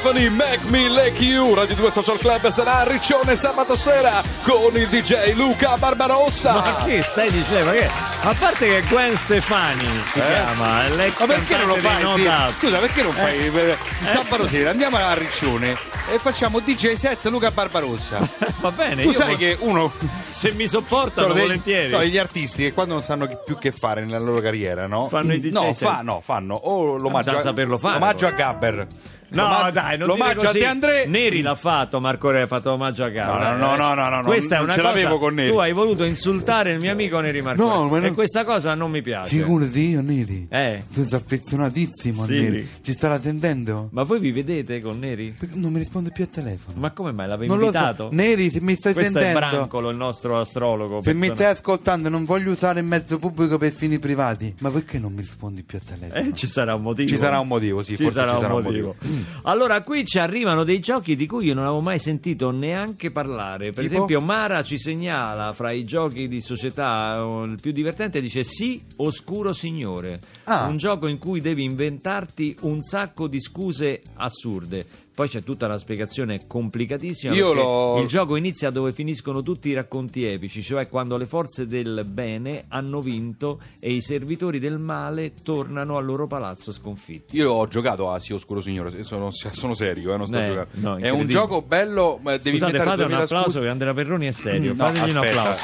Stephanie, 0.01 0.29
Make 0.31 0.61
Me 0.69 0.89
Like 0.89 1.23
You, 1.23 1.53
Radio 1.53 1.75
2 1.75 1.91
Social 1.91 2.17
Club 2.17 2.47
sarà 2.47 2.77
a 2.79 2.83
Riccione 2.87 3.35
sabato 3.35 3.75
sera 3.75 4.23
con 4.43 4.75
il 4.75 4.87
DJ 4.87 5.33
Luca 5.35 5.77
Barbarossa. 5.77 6.53
Ma 6.53 6.83
che 6.85 7.03
stai 7.03 7.29
dicendo? 7.29 7.69
Che? 7.69 7.85
A 8.23 8.33
parte 8.37 8.67
che 8.67 8.81
Gwen 8.89 9.15
Stefani 9.15 9.85
si 10.11 10.19
Eh? 10.19 10.23
chiama, 10.23 10.87
l'ex 10.89 11.19
Ma 11.19 11.25
perché 11.27 11.55
non 11.57 11.67
lo 11.67 11.75
fai? 11.75 12.01
No. 12.01 12.15
Scusa, 12.57 12.77
perché 12.79 13.03
non 13.03 13.13
fai 13.13 13.45
eh, 13.55 13.77
sabato 14.01 14.47
sera? 14.47 14.71
Andiamo 14.71 14.97
a 14.97 15.13
Riccione 15.13 15.77
e 16.11 16.17
facciamo 16.17 16.59
DJ 16.59 16.93
set 16.93 17.23
Luca 17.25 17.51
Barbarossa. 17.51 18.27
Va 18.59 18.71
bene, 18.71 19.03
tu 19.03 19.11
sai 19.11 19.33
vo- 19.33 19.37
che 19.37 19.55
uno 19.59 19.91
se 20.29 20.51
mi 20.53 20.67
sopportano 20.67 21.33
volentieri. 21.35 21.91
no, 21.91 22.03
gli 22.03 22.17
artisti 22.17 22.63
che 22.63 22.73
quando 22.73 22.95
non 22.95 23.03
sanno 23.03 23.27
più 23.45 23.55
che 23.59 23.71
fare 23.71 24.03
nella 24.03 24.17
loro 24.19 24.39
carriera, 24.41 24.87
no? 24.87 25.07
Fanno 25.09 25.33
i 25.33 25.39
DJ 25.39 25.51
No, 25.51 25.73
set. 25.73 25.87
fa, 25.87 25.99
no, 26.01 26.21
fanno 26.25 26.55
o 26.55 26.97
l'omaggio, 26.97 27.37
a- 27.37 27.39
saperlo 27.41 27.77
fare, 27.77 27.99
l'omaggio 27.99 28.25
a. 28.25 28.31
Gabber. 28.31 28.87
No, 29.31 29.43
L'oma- 29.43 29.71
dai, 29.71 29.97
non 29.97 30.13
dire 30.15 30.35
così. 30.35 30.47
a 30.47 30.51
De 30.51 30.65
André. 30.65 31.05
Neri 31.05 31.41
l'ha 31.41 31.55
fatto, 31.55 31.99
Marco 32.01 32.29
Re 32.31 32.41
ha 32.41 32.47
fatto 32.47 32.71
omaggio 32.71 33.03
a 33.05 33.11
Carla. 33.11 33.55
No, 33.55 33.75
no, 33.75 33.75
no, 33.77 33.93
no, 33.93 34.09
no, 34.09 34.15
no, 34.17 34.23
Questa 34.23 34.55
non 34.57 34.63
è 34.63 34.65
una 34.65 34.73
ce 34.73 34.81
cosa- 34.81 34.93
l'avevo 34.93 35.19
con 35.19 35.33
Neri. 35.33 35.49
Tu 35.51 35.57
hai 35.57 35.71
voluto 35.71 36.03
insultare 36.03 36.73
il 36.73 36.79
mio 36.79 36.91
amico 36.91 37.19
Neri 37.21 37.41
Marco 37.41 37.63
No, 37.63 37.87
ma 37.87 37.97
e 37.97 38.01
non- 38.01 38.13
questa 38.13 38.43
cosa 38.43 38.75
non 38.75 38.91
mi 38.91 39.01
piace. 39.01 39.29
Figurati 39.37 39.79
io, 39.89 40.01
Neri. 40.01 40.47
Eh. 40.49 40.83
Tu 40.93 41.05
sei 41.05 41.17
affezionatissimo 41.19 42.23
Sì. 42.25 42.37
a 42.37 42.41
Neri. 42.41 42.69
Ci 42.81 42.91
starà 42.93 43.19
sentendo? 43.19 43.89
Ma 43.91 44.03
voi 44.03 44.19
vi 44.19 44.31
vedete 44.31 44.81
con 44.81 44.99
Neri? 44.99 45.33
Perché 45.37 45.55
non 45.57 45.71
mi 45.71 45.79
risponde 45.79 46.09
più 46.11 46.23
al 46.23 46.29
telefono. 46.29 46.79
Ma 46.79 46.91
come 46.91 47.11
mai 47.11 47.27
l'avevi 47.27 47.47
non 47.47 47.57
lo 47.59 47.65
invitato? 47.65 48.09
so. 48.09 48.15
Neri, 48.15 48.49
se 48.51 48.59
mi 48.61 48.75
stai 48.75 48.93
Questo 48.93 49.17
è 49.17 49.21
sentendo. 49.21 49.47
Brancolo, 49.49 49.89
il 49.91 49.97
nostro 49.97 50.39
astrologo. 50.39 51.01
Se 51.03 51.13
mi 51.13 51.19
persona- 51.27 51.35
stai 51.39 51.51
ascoltando, 51.51 52.09
non 52.09 52.25
voglio 52.25 52.51
usare 52.51 52.79
il 52.81 52.85
mezzo 52.85 53.17
pubblico 53.17 53.57
per 53.57 53.71
fini 53.71 53.97
privati. 53.99 54.53
Ma 54.59 54.69
perché 54.71 54.99
non 54.99 55.11
mi 55.13 55.19
rispondi 55.21 55.63
più 55.63 55.77
al 55.77 55.83
telefono? 55.97 56.27
Eh, 56.29 56.33
ci 56.33 56.47
sarà 56.47 56.75
un 56.75 56.81
motivo. 56.81 57.07
Ci 57.09 57.17
sarà 57.17 57.39
un 57.39 57.47
motivo, 57.47 57.81
sì, 57.81 57.95
Ci 57.95 58.03
forse 58.03 58.19
sarà 58.19 58.33
ci 58.33 58.41
sarà 58.41 58.53
un 58.53 58.59
un 58.59 58.65
motivo. 58.65 58.95
Allora, 59.43 59.81
qui 59.83 60.05
ci 60.05 60.19
arrivano 60.19 60.63
dei 60.63 60.79
giochi 60.79 61.15
di 61.15 61.25
cui 61.27 61.45
io 61.45 61.53
non 61.53 61.63
avevo 61.63 61.81
mai 61.81 61.99
sentito 61.99 62.51
neanche 62.51 63.11
parlare. 63.11 63.71
Per 63.71 63.83
Tipo? 63.83 63.95
esempio, 63.95 64.21
Mara 64.21 64.63
ci 64.63 64.77
segnala 64.77 65.51
fra 65.53 65.71
i 65.71 65.83
giochi 65.85 66.27
di 66.27 66.41
società 66.41 67.17
eh, 67.17 67.43
il 67.45 67.57
più 67.61 67.71
divertente 67.71 68.21
dice 68.21 68.43
Sì, 68.43 68.81
oscuro 68.97 69.53
signore. 69.53 70.19
Ah. 70.45 70.65
Un 70.65 70.77
gioco 70.77 71.07
in 71.07 71.17
cui 71.17 71.41
devi 71.41 71.63
inventarti 71.63 72.55
un 72.61 72.81
sacco 72.81 73.27
di 73.27 73.39
scuse 73.39 74.01
assurde. 74.15 74.85
Poi 75.13 75.27
c'è 75.27 75.43
tutta 75.43 75.65
una 75.65 75.77
spiegazione 75.77 76.47
complicatissima. 76.47 77.33
Io 77.33 77.53
l'ho- 77.53 77.99
Il 77.99 78.07
gioco 78.07 78.37
inizia 78.37 78.69
dove 78.69 78.93
finiscono 78.93 79.41
tutti 79.43 79.69
i 79.69 79.73
racconti 79.73 80.25
epici, 80.25 80.63
cioè 80.63 80.87
quando 80.87 81.17
le 81.17 81.25
forze 81.25 81.67
del 81.67 82.05
bene 82.07 82.63
hanno 82.69 83.01
vinto 83.01 83.59
e 83.79 83.91
i 83.91 84.01
servitori 84.01 84.57
del 84.59 84.79
male 84.79 85.33
tornano 85.43 85.97
al 85.97 86.05
loro 86.05 86.27
palazzo 86.27 86.71
sconfitti. 86.71 87.35
Io 87.35 87.51
ho 87.51 87.67
giocato 87.67 88.09
a 88.09 88.19
Sì 88.19 88.31
Oscuro 88.33 88.61
Signore, 88.61 89.03
sono, 89.03 89.29
sono 89.31 89.73
serio, 89.73 90.13
eh, 90.13 90.17
non 90.17 90.27
sto 90.27 90.39
Eh, 90.39 90.45
giocando. 90.47 90.69
no, 90.75 90.95
è 90.97 91.09
un 91.09 91.27
gioco 91.27 91.61
bello, 91.61 92.17
ma 92.21 92.37
devi 92.37 92.57
Scusate, 92.57 92.77
fate 92.77 92.89
un 92.89 92.95
2000 93.09 93.23
applauso 93.23 93.49
scuse. 93.51 93.59
che 93.61 93.67
Andrea 93.67 93.93
Perroni 93.93 94.27
è 94.27 94.31
serio. 94.31 94.69
No, 94.73 94.85
Fategli 94.85 95.09
un 95.11 95.17
aspetta. 95.17 95.39
applauso. 95.41 95.63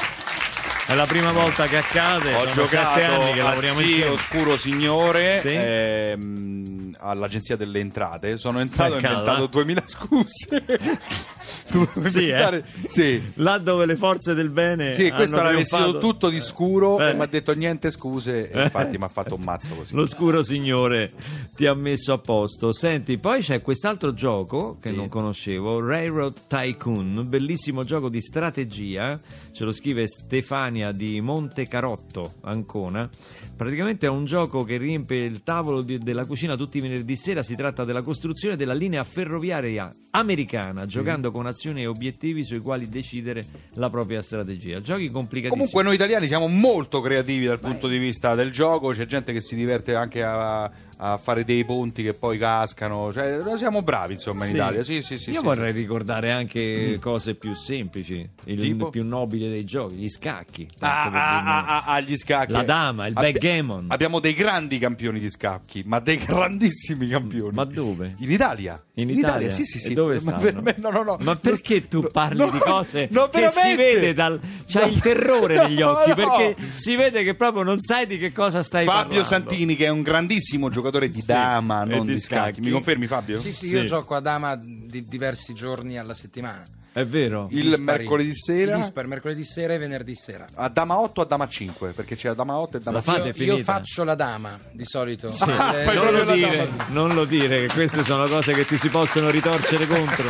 È 0.88 0.94
la 0.94 1.04
prima 1.04 1.32
volta 1.32 1.66
che 1.66 1.76
accade. 1.76 2.34
Ho 2.34 2.48
sono 2.48 2.66
sette 2.66 2.78
anni 2.78 3.02
giocato 3.04 3.32
che 3.32 3.42
lavoriamo 3.42 3.80
Sì 3.80 3.84
insieme. 3.90 4.10
Oscuro 4.10 4.56
Signore 4.56 5.38
Sì. 5.40 5.48
ehm, 5.54 6.96
all'Agenzia 7.00 7.56
delle 7.56 7.80
Entrate. 7.80 8.38
Sono 8.38 8.60
entrato 8.60 8.92
e 8.92 8.96
ho 8.96 8.98
inventato 9.00 9.46
2000 9.48 9.82
scuse. 9.86 10.64
Dovevo 11.72 12.08
Sì, 12.08 12.28
eh? 12.28 12.62
sì. 12.86 13.22
Là 13.34 13.58
dove 13.58 13.86
le 13.86 13.96
forze 13.96 14.34
del 14.34 14.50
bene. 14.50 14.94
Sì, 14.94 15.10
questo 15.10 15.36
hanno 15.38 15.50
l'ha 15.50 15.56
vestito 15.56 15.98
tutto 15.98 16.28
di 16.28 16.40
scuro 16.40 16.98
Eh. 16.98 17.10
e 17.10 17.14
mi 17.14 17.22
ha 17.22 17.26
detto 17.26 17.52
niente 17.52 17.90
scuse 17.90 18.50
e 18.50 18.62
infatti 18.64 18.96
mi 18.98 19.04
ha 19.04 19.08
fatto 19.08 19.34
un 19.34 19.42
mazzo 19.42 19.74
così. 19.74 19.94
L'oscuro 19.94 20.42
signore 20.42 21.12
ti 21.54 21.66
ha 21.66 21.74
messo 21.74 22.12
a 22.12 22.18
posto. 22.18 22.72
Senti, 22.72 23.18
poi 23.18 23.40
c'è 23.42 23.60
quest'altro 23.62 24.12
gioco 24.14 24.78
che 24.80 24.90
Sì. 24.90 24.96
non 24.96 25.08
conoscevo, 25.08 25.84
Railroad 25.84 26.46
Tycoon, 26.46 27.24
bellissimo 27.28 27.84
gioco 27.84 28.08
di 28.08 28.20
strategia. 28.20 29.18
Ce 29.52 29.64
lo 29.64 29.72
scrive 29.72 30.06
Stefania 30.06 30.92
di 30.92 31.20
Monte 31.20 31.66
Carotto, 31.66 32.34
Ancona. 32.42 33.08
Praticamente 33.56 34.06
è 34.06 34.08
un 34.08 34.24
gioco 34.24 34.62
che 34.62 34.76
riempie 34.76 35.24
il 35.24 35.42
tavolo 35.42 35.82
di- 35.82 35.98
della 35.98 36.24
cucina 36.26 36.54
tutti 36.56 36.78
i 36.78 36.80
venerdì 36.80 37.16
sera. 37.16 37.42
Si 37.42 37.56
tratta 37.56 37.84
della 37.84 38.02
costruzione 38.02 38.54
della 38.54 38.72
linea 38.74 39.02
ferroviaria 39.02 39.92
americana, 40.10 40.86
giocando 40.86 41.30
con 41.30 41.46
azioni 41.46 41.82
e 41.82 41.86
obiettivi 41.86 42.44
sui 42.44 42.60
quali 42.60 42.88
decidere 42.88 43.44
la 43.74 43.90
propria 43.90 44.22
strategia. 44.22 44.80
Giochi 44.80 45.10
complicatissimi. 45.10 45.50
Comunque 45.50 45.82
noi 45.82 45.94
italiani 45.94 46.26
siamo 46.26 46.48
molto 46.48 47.00
creativi 47.00 47.46
dal 47.46 47.60
punto 47.60 47.88
di 47.88 47.98
vista 47.98 48.34
del 48.34 48.50
gioco, 48.50 48.90
c'è 48.90 49.06
gente 49.06 49.32
che 49.32 49.40
si 49.40 49.54
diverte 49.54 49.94
anche 49.94 50.22
a, 50.22 50.70
a 51.00 51.16
fare 51.16 51.44
dei 51.44 51.64
ponti 51.64 52.02
che 52.02 52.12
poi 52.14 52.38
cascano, 52.38 53.12
cioè 53.12 53.40
siamo 53.56 53.82
bravi 53.82 54.14
insomma 54.14 54.44
in 54.44 54.50
Sì. 54.50 54.56
Italia. 54.56 54.82
Sì, 54.82 55.00
sì, 55.02 55.16
sì, 55.16 55.30
Io 55.30 55.38
sì, 55.40 55.44
vorrei 55.44 55.72
sì. 55.72 55.78
ricordare 55.78 56.32
anche 56.32 56.98
cose 57.00 57.34
più 57.36 57.54
semplici, 57.54 58.28
il 58.46 58.60
Tipo? 58.60 58.90
più 58.90 59.06
nobile 59.06 59.48
dei 59.48 59.64
giochi, 59.64 59.94
gli 59.94 60.08
scacchi. 60.08 60.68
Ah, 60.80 61.08
per 61.10 61.20
ah, 61.20 61.42
ah, 61.44 61.64
ah, 61.66 61.84
ah, 61.84 62.00
gli 62.00 62.16
scacchi. 62.16 62.50
La 62.52 62.64
dama, 62.64 63.06
il 63.06 63.12
Abbi- 63.16 63.30
backgammon. 63.32 63.86
Abbiamo 63.88 64.18
dei 64.18 64.34
grandi 64.34 64.78
campioni 64.78 65.20
di 65.20 65.30
scacchi, 65.30 65.82
ma 65.86 66.00
dei 66.00 66.16
grandissimi 66.26 67.06
campioni. 67.08 67.54
Ma 67.54 67.64
dove? 67.64 68.16
In 68.18 68.32
Italia. 68.32 68.82
In 68.94 69.10
Italia? 69.10 69.50
Sì, 69.50 69.64
sì, 69.64 69.78
sì. 69.78 69.90
E 69.92 69.94
dove 69.94 70.14
Ma 70.14 70.20
stanno? 70.20 70.40
per 70.40 70.62
me- 70.62 70.74
no, 70.78 70.90
no, 70.90 71.02
no. 71.04 71.16
Ma 71.20 71.36
perché 71.36 71.86
tu 71.86 72.08
parli 72.10 72.38
no, 72.38 72.50
di 72.50 72.58
cose 72.58 73.06
no, 73.12 73.28
che 73.28 73.48
si 73.50 73.76
vede 73.76 74.12
dal... 74.14 74.40
C'hai 74.66 74.92
il 74.92 74.98
terrore 75.00 75.54
negli 75.68 75.80
occhi 75.80 76.12
perché 76.14 76.56
si 76.74 76.96
vede 76.96 77.22
che 77.22 77.34
proprio 77.36 77.62
non 77.62 77.80
sai 77.80 78.06
di 78.08 78.18
che 78.18 78.32
cosa 78.32 78.64
stai 78.64 78.84
Fabio 78.84 79.02
parlando. 79.02 79.24
Santini, 79.24 79.76
che 79.76 79.84
è 79.84 79.88
un 79.88 80.02
grandissimo 80.02 80.68
giocatore 80.68 80.86
di 80.90 81.20
Sì, 81.20 81.26
dama, 81.26 81.82
e 81.82 81.86
non 81.86 82.06
di 82.06 82.14
di 82.14 82.20
scacchi. 82.20 82.52
scacchi. 82.54 82.60
Mi 82.60 82.70
confermi, 82.70 83.06
Fabio? 83.06 83.36
Sì, 83.38 83.52
sì, 83.52 83.66
io 83.68 83.80
Sì. 83.80 83.86
gioco 83.86 84.14
a 84.14 84.20
dama 84.20 84.56
di 84.56 85.06
diversi 85.06 85.52
giorni 85.54 85.98
alla 85.98 86.14
settimana. 86.14 86.62
È 86.90 87.04
vero? 87.04 87.46
Il 87.50 87.60
Dispari. 87.64 87.82
mercoledì 87.84 88.34
sera? 88.34 88.76
Dispari, 88.76 89.06
mercoledì 89.06 89.44
sera 89.44 89.74
e 89.74 89.78
venerdì 89.78 90.16
sera. 90.16 90.46
A 90.54 90.68
dama 90.68 90.98
8 90.98 91.20
o 91.20 91.22
a 91.22 91.26
dama 91.26 91.46
5? 91.46 91.92
Perché 91.92 92.16
c'è 92.16 92.30
a 92.30 92.34
dama 92.34 92.56
8 92.58 92.78
e 92.78 92.80
dama 92.80 92.96
La 92.96 93.02
fate 93.02 93.32
io, 93.36 93.56
io 93.56 93.62
faccio 93.62 94.02
la 94.02 94.16
dama 94.16 94.58
di 94.72 94.84
solito. 94.84 95.28
Sì. 95.28 95.44
Eh, 95.44 95.46
fai 95.84 95.94
non, 95.94 96.06
lo 96.12 96.24
la 96.24 96.32
dire, 96.34 96.68
non 96.88 97.14
lo 97.14 97.24
dire, 97.24 97.66
che 97.66 97.72
queste 97.72 98.02
sono 98.02 98.26
cose 98.26 98.52
che 98.52 98.64
ti 98.64 98.76
si 98.78 98.88
possono 98.88 99.30
ritorcere 99.30 99.86
contro. 99.86 100.26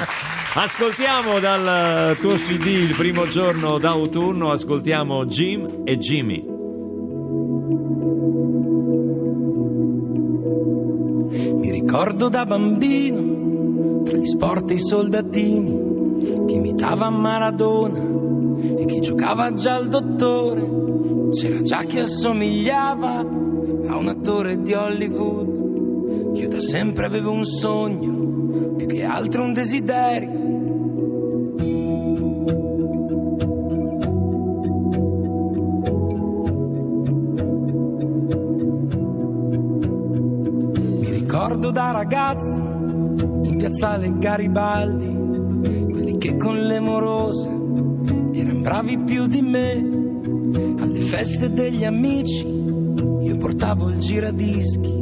Ascoltiamo 0.55 1.39
dal 1.39 2.17
tuo 2.19 2.35
CD 2.35 2.67
il 2.67 2.95
primo 2.95 3.27
giorno 3.29 3.79
d'autunno, 3.79 4.51
ascoltiamo 4.51 5.25
Jim 5.27 5.83
e 5.87 5.97
Jimmy. 5.97 6.58
Ricordo 11.89 12.29
da 12.29 12.45
bambino, 12.45 14.03
tra 14.03 14.15
gli 14.15 14.27
sport 14.27 14.71
e 14.73 14.75
i 14.75 14.79
soldatini, 14.79 16.45
che 16.47 16.53
imitava 16.53 17.09
Maradona 17.09 18.05
e 18.77 18.85
chi 18.85 19.01
giocava 19.01 19.55
già 19.55 19.77
al 19.77 19.89
dottore. 19.89 21.31
C'era 21.31 21.63
già 21.63 21.85
chi 21.85 21.99
assomigliava 21.99 23.17
a 23.87 23.97
un 23.97 24.07
attore 24.07 24.61
di 24.61 24.75
Hollywood. 24.75 26.35
Io 26.35 26.49
da 26.49 26.61
sempre 26.61 27.07
avevo 27.07 27.31
un 27.31 27.47
sogno, 27.47 28.75
più 28.77 28.87
che 28.87 29.03
altro 29.05 29.45
un 29.45 29.55
desiderio. 29.55 30.48
Da 41.79 41.93
ragazzo 41.93 42.61
in 43.45 43.55
piazzale 43.57 44.13
Garibaldi, 44.19 45.07
quelli 45.93 46.19
che 46.19 46.37
con 46.37 46.59
le 46.59 46.81
morose 46.81 47.49
erano 48.33 48.61
bravi 48.63 48.99
più 48.99 49.29
di 49.29 49.41
me. 49.43 49.75
Alle 50.81 51.01
feste 51.03 51.53
degli 51.53 51.85
amici 51.85 52.45
io 53.21 53.37
portavo 53.37 53.91
il 53.91 53.99
giradischi, 53.99 54.93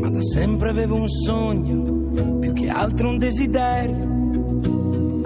ma 0.00 0.08
da 0.08 0.22
sempre 0.22 0.70
avevo 0.70 0.94
un 0.94 1.10
sogno, 1.10 2.38
più 2.38 2.54
che 2.54 2.70
altro 2.70 3.10
un 3.10 3.18
desiderio. 3.18 5.20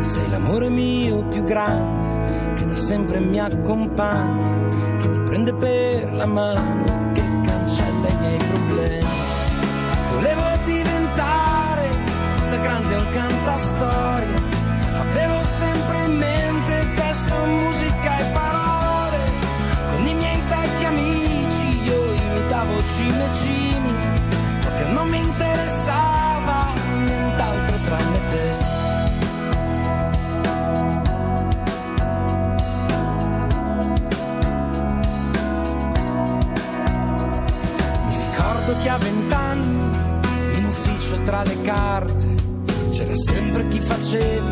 Sei 0.00 0.28
l'amore 0.28 0.68
mio 0.68 1.26
più 1.28 1.44
grande, 1.44 2.52
che 2.56 2.66
da 2.66 2.76
sempre 2.76 3.20
mi 3.20 3.40
accompagna, 3.40 4.68
che 4.98 5.08
mi 5.08 5.22
prende 5.22 5.54
per 5.54 6.12
la 6.12 6.26
mano, 6.26 7.10
che 7.14 7.22
cancella 7.42 8.06
i 8.06 8.16
miei 8.20 8.36
problemi. 8.36 9.33
Grande 12.94 12.96
un 12.96 13.08
cantastorie, 13.10 14.42
avevo 14.98 15.42
sempre 15.44 16.04
in 16.04 16.16
mente 16.16 16.88
testo, 16.94 17.34
musica 17.34 18.18
e 18.18 18.24
parole. 18.32 19.18
Con 19.90 20.06
i 20.06 20.14
miei 20.14 20.40
vecchi 20.48 20.84
amici 20.84 21.82
io 21.84 22.12
imitavo 22.12 22.82
Jim 22.96 23.14
e 23.14 24.58
proprio 24.60 24.88
non 24.92 25.08
mi 25.08 25.18
interessava 25.18 26.72
nient'altro 27.04 27.76
tranne 27.84 28.20
te. 28.30 28.72
Mi 38.06 38.16
ricordo 38.30 38.76
che 38.82 38.88
a 38.88 38.96
vent'anni, 38.98 40.02
in 40.56 40.64
ufficio 40.66 41.22
tra 41.22 41.42
le 41.42 41.60
carte, 41.62 42.13
c'era 43.14 43.32
sempre 43.32 43.68
chi 43.68 43.78
faceva 43.78 44.50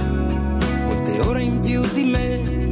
molte 0.87 1.21
ore 1.21 1.43
in 1.43 1.61
più 1.61 1.83
di 1.93 2.05
me. 2.05 2.71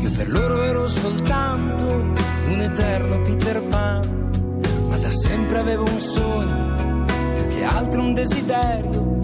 Io 0.00 0.10
per 0.16 0.28
loro 0.28 0.62
ero 0.62 0.88
soltanto 0.88 1.84
un 1.84 2.60
eterno 2.60 3.20
Peter 3.22 3.62
Pan, 3.62 4.60
ma 4.88 4.96
da 4.96 5.10
sempre 5.10 5.58
avevo 5.58 5.84
un 5.84 5.98
sogno, 5.98 7.04
più 7.34 7.46
che 7.48 7.64
altro 7.64 8.02
un 8.02 8.12
desiderio. 8.12 9.18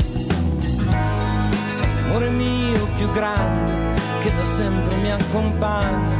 Sei 1.67 1.95
l'amore 2.03 2.31
mio 2.31 2.87
più 2.97 3.11
grande, 3.11 4.01
che 4.23 4.33
da 4.35 4.45
sempre 4.45 4.97
mi 4.97 5.11
accompagna, 5.11 6.15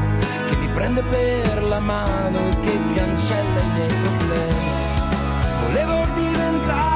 che 0.49 0.57
mi 0.57 0.69
prende 0.75 1.03
per 1.03 1.63
la 1.63 1.81
mano 1.81 2.39
e 2.39 2.59
che 2.61 2.79
cancella 2.95 3.61
i 3.61 3.71
miei 3.75 3.95
problemi. 4.03 4.75
Volevo 5.67 6.07
diventare 6.15 6.96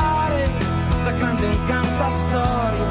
cantante, 1.20 1.44
un 1.44 1.66
cantastorie. 1.66 2.86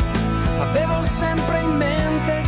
Avevo 0.60 1.02
sempre 1.02 1.62
in 1.62 1.76
mente 1.76 2.39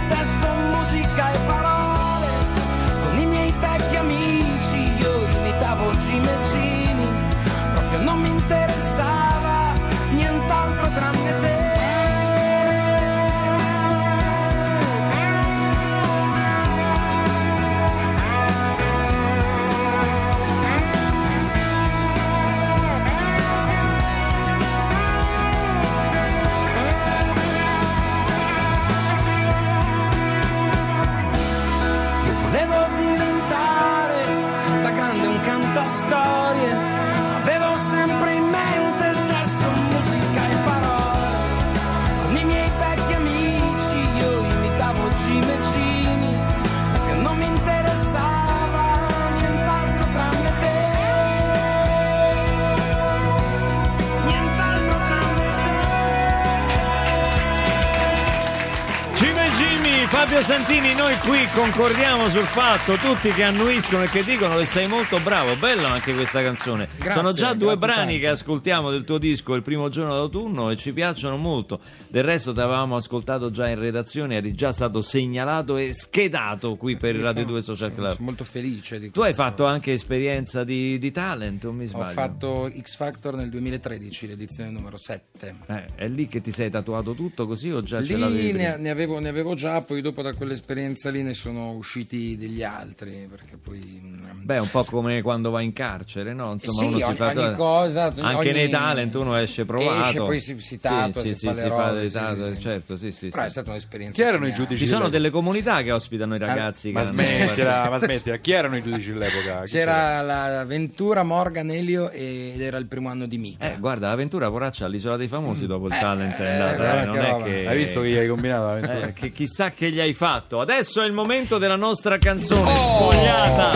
concordiamo 61.54 62.30
sul 62.30 62.46
fatto, 62.46 62.96
tutti 62.96 63.30
che 63.32 63.44
annuiscono 63.44 64.04
e 64.04 64.10
che 64.10 64.24
dicono 64.24 64.58
che 64.58 64.66
sei 64.66 64.88
molto 64.88 65.20
bravo, 65.20 65.56
bella 65.58 65.90
anche 65.90 66.14
questa 66.14 66.42
canzone. 66.42 66.88
Grazie, 66.96 67.14
Sono 67.14 67.34
già 67.34 67.54
due 67.54 67.76
brani 67.76 68.12
tanto. 68.14 68.20
che 68.20 68.28
ascoltiamo 68.28 68.90
del 68.90 69.04
tuo 69.04 69.18
disco 69.18 69.54
il 69.56 69.62
primo 69.62 69.90
giorno 69.90 70.14
d'autunno 70.16 70.70
e 70.70 70.76
ci 70.78 70.94
piacciono 70.94 71.36
molto. 71.38 71.80
Del 72.08 72.24
resto 72.24 72.54
ti 72.54 72.60
avevamo 72.62 72.96
ascoltato 72.96 73.52
già 73.52 73.68
in 73.70 73.80
redazione, 73.80 74.36
eri 74.38 74.54
già 74.54 74.72
stato 74.72 75.02
segnalato 75.02 75.78
e 75.78 75.94
schedato 75.94 76.76
qui 76.76 76.96
per 76.98 77.16
il 77.16 77.22
Radio 77.22 77.46
2 77.46 77.62
Social 77.62 77.94
Club. 77.94 78.14
Sono 78.16 78.26
molto 78.26 78.44
felice 78.44 79.00
di 79.00 79.12
Tu 79.12 79.20
hai 79.22 79.34
questo. 79.34 79.42
fatto 79.44 79.66
anche 79.66 79.92
esperienza 79.92 80.64
di, 80.64 80.98
di 81.00 81.12
talent, 81.12 81.64
o 81.66 81.72
mi 81.74 81.84
Ho 81.84 81.88
sbaglio? 81.88 82.14
fatto 82.14 82.72
X 82.82 82.96
Factor 82.96 83.36
nel 83.36 83.50
2013, 83.50 84.28
l'edizione 84.28 84.70
numero 84.70 84.98
7. 84.98 85.56
Eh, 85.68 85.86
è 85.96 86.08
lì 86.08 86.28
che 86.28 86.40
ti 86.42 86.52
sei 86.52 86.70
tatuato 86.70 87.14
tutto 87.14 87.46
così 87.46 87.72
o 87.72 87.84
già 87.84 88.04
ce 88.04 88.16
l'avevi? 88.18 88.42
Lì 88.42 88.52
ne, 88.54 88.78
ne 88.78 88.90
avevo, 88.90 89.20
ne 89.20 89.30
avevo 89.30 89.54
già, 89.54 89.82
poi 89.82 90.02
dopo 90.02 90.22
da 90.22 90.34
quell'esperienza 90.34 91.10
lì 91.10 91.24
ne 91.24 91.34
sono 91.42 91.72
usciti 91.72 92.38
degli 92.38 92.62
altri, 92.62 93.28
perché 93.28 93.58
poi... 93.58 94.00
mm, 94.04 94.44
Beh, 94.44 94.60
un 94.60 94.70
po' 94.70 94.84
come 94.84 95.22
quando 95.24 95.50
vai 95.50 95.66
in 95.66 95.74
carcere, 95.74 96.34
no? 96.34 96.52
Insomma, 96.54 96.82
sì, 96.82 96.86
uno 96.86 96.98
si 96.98 97.04
ogni, 97.04 97.16
fa 97.16 97.34
ogni 97.36 97.56
cosa... 97.56 98.04
Anche 98.20 98.36
ogni- 98.36 98.52
nei 98.52 98.70
talent 98.70 99.16
uno 99.16 99.36
esce 99.36 99.66
provato. 99.66 100.04
Esce, 100.04 100.18
poi 100.18 100.40
si, 100.40 100.60
si 100.60 100.78
tatua, 100.78 101.22
Sì, 101.22 101.30
si, 101.30 101.36
si 101.36 101.54
fa 101.54 101.92
le 101.92 102.10
sì, 102.10 102.62
certo, 102.62 102.96
sì, 102.96 103.12
sì, 103.12 103.30
Però 103.30 103.42
sì. 103.42 103.48
è 103.48 103.50
stata 103.50 103.72
un'esperienza 103.72 104.14
Chi 104.14 104.22
erano 104.28 104.46
i 104.46 104.54
giudici? 104.54 104.78
Ci 104.86 104.88
sono 104.88 105.10
delle 105.10 105.32
comunità 105.32 105.82
che 105.82 105.92
ospitano 105.92 106.36
i 106.36 106.38
ragazzi. 106.38 106.92
Ma 106.92 107.02
che 107.02 107.08
hanno- 107.08 107.14
smettila, 107.22 107.90
ma 107.90 107.98
smettila. 107.98 108.36
Chi 108.38 108.52
erano 108.52 108.78
i 108.78 108.82
giudici 108.84 109.12
dell'epoca? 109.12 109.64
Chi 109.64 109.72
C'era 109.72 110.22
la 110.22 110.64
Ventura, 110.66 111.24
Morgan, 111.24 111.72
Elio 111.72 112.12
ed 112.12 112.62
era 112.62 112.78
il 112.78 112.86
primo 112.86 113.10
anno 113.10 113.26
di 113.26 113.40
Mica. 113.40 113.74
Eh, 113.74 113.80
guarda, 113.80 114.10
l'avventura 114.10 114.50
poraccia 114.52 114.86
all'isola 114.86 115.18
dei 115.18 115.28
famosi 115.28 115.66
dopo 115.66 115.88
il 115.88 115.98
talent 115.98 116.36
è 116.38 116.42
eh, 116.44 116.50
andata, 116.52 117.02
eh, 117.02 117.06
non 117.06 117.16
che 117.16 117.22
è 117.22 117.30
roba. 117.32 117.46
che... 117.46 117.68
Hai 117.68 117.78
visto 117.78 118.02
che 118.02 118.10
gli 118.10 118.18
hai 118.18 118.28
combinato 118.28 118.66
l'avventura? 118.66 119.08
Eh, 119.08 119.14
che 119.14 119.32
chissà 119.32 119.72
che 119.72 119.92
gli 119.92 120.00
hai 120.00 120.14
fatto. 120.14 120.60
Adesso 120.60 121.02
è 121.02 121.06
il 121.06 121.14
momento 121.14 121.30
della 121.32 121.78
nostra 121.78 122.18
canzone 122.18 122.70
Oh! 122.74 123.12
spogliata. 123.14 123.70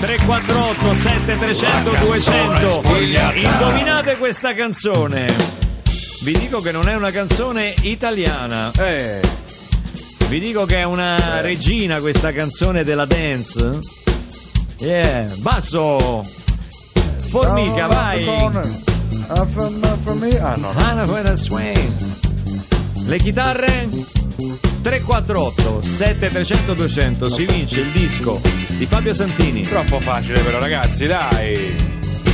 348 0.00 0.94
7300 0.94 1.90
200. 2.04 2.82
Indovinate 3.34 4.16
questa 4.18 4.54
canzone. 4.54 5.34
Vi 6.22 6.38
dico 6.38 6.60
che 6.60 6.70
non 6.70 6.88
è 6.88 6.94
una 6.94 7.10
canzone 7.10 7.74
italiana. 7.82 8.70
Eh, 8.76 9.20
Vi 10.28 10.38
dico 10.38 10.64
che 10.64 10.76
è 10.78 10.84
una 10.84 11.40
regina 11.40 11.98
questa 11.98 12.32
canzone 12.32 12.84
della 12.84 13.04
dance. 13.04 13.80
Yeah, 14.78 15.24
basso. 15.38 16.22
Formica, 17.28 17.86
vai. 17.88 18.24
Ah? 18.28 19.44
Ah, 20.38 20.54
no. 20.56 20.72
Le 23.06 23.18
chitarre 23.18 23.88
348 24.86 25.82
7300 25.82 26.74
200 26.74 27.28
si 27.28 27.44
vince 27.44 27.80
il 27.80 27.90
disco 27.90 28.40
di 28.68 28.86
Fabio 28.86 29.12
Santini. 29.14 29.62
Troppo 29.62 29.98
facile 29.98 30.38
però, 30.42 30.60
ragazzi, 30.60 31.06
dai. 31.06 31.74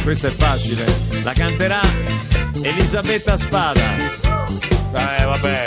Questo 0.03 0.27
è 0.27 0.31
facile. 0.31 0.85
La 1.23 1.33
canterà 1.33 1.81
Elisabetta 2.61 3.38
Spada. 3.38 3.97
Dai, 4.91 5.25
vabbè. 5.25 5.65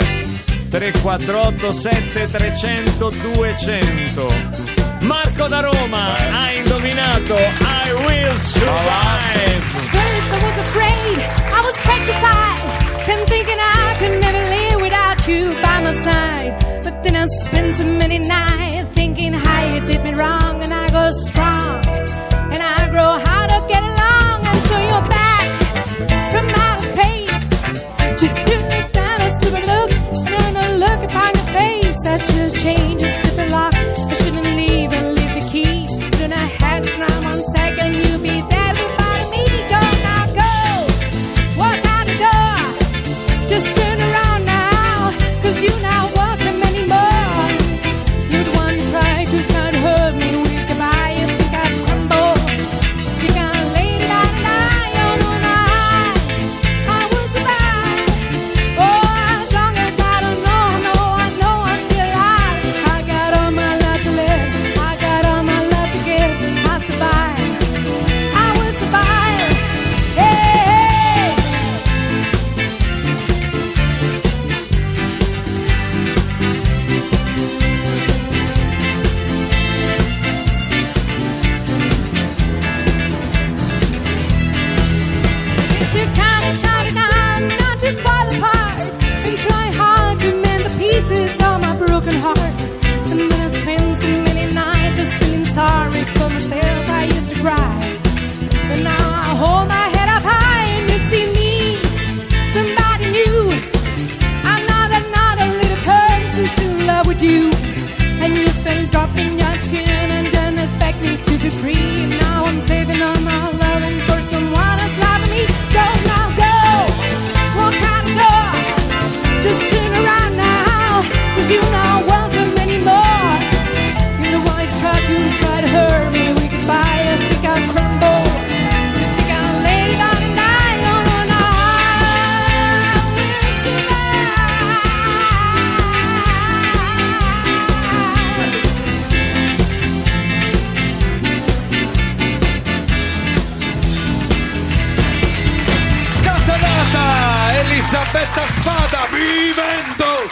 348 0.68 1.72
7300 1.72 3.10
200. 3.10 4.32
Marco 5.00 5.48
da 5.48 5.58
Roma 5.58 6.14
ha 6.14 6.52
indovinato 6.52 7.34
I 7.34 7.92
will 8.06 8.36
survive. 8.36 9.60
First 9.90 10.30
I 10.30 10.40
was 10.40 10.58
afraid, 10.60 11.18
I 11.50 11.60
was 11.64 11.74
petrified, 11.82 13.26
thinking 13.26 13.58
I 13.58 13.96
could 13.98 14.20
never 14.20 14.38
live 14.48 14.80
without 14.80 15.15
you 15.28 15.54
by 15.54 15.80
my 15.82 15.94
side. 16.04 16.82
But 16.84 17.02
then 17.02 17.16
I 17.16 17.26
spend 17.44 17.78
so 17.78 17.84
many 17.84 18.18
nights 18.18 18.94
thinking 18.94 19.32
how 19.32 19.64
you 19.72 19.80
did 19.86 20.02
me 20.04 20.12
wrong, 20.14 20.62
and 20.62 20.72
I 20.72 20.90
go 20.90 21.10
strong, 21.10 21.84
and 22.52 22.62
I 22.62 22.88
grow 22.90 23.18
how 23.26 23.46
to 23.52 23.58
get 23.68 23.82
along, 23.82 24.38
and 24.50 24.60
so 24.68 24.76
you're 24.88 25.08
back 25.18 25.46
from 26.32 26.46
outer 26.64 26.86
space. 26.92 27.44
Just 28.22 28.38
to 28.46 28.54
look 28.72 28.92
down 28.92 29.20
a 29.20 29.28
stupid 29.38 29.64
look, 29.72 29.90
and 30.26 30.34
then 30.40 30.56
a 30.56 30.66
look 30.84 31.00
upon 31.08 31.30
your 31.34 31.48
face. 31.58 32.00
I 32.06 32.18
just 32.18 32.62
changed 32.62 32.95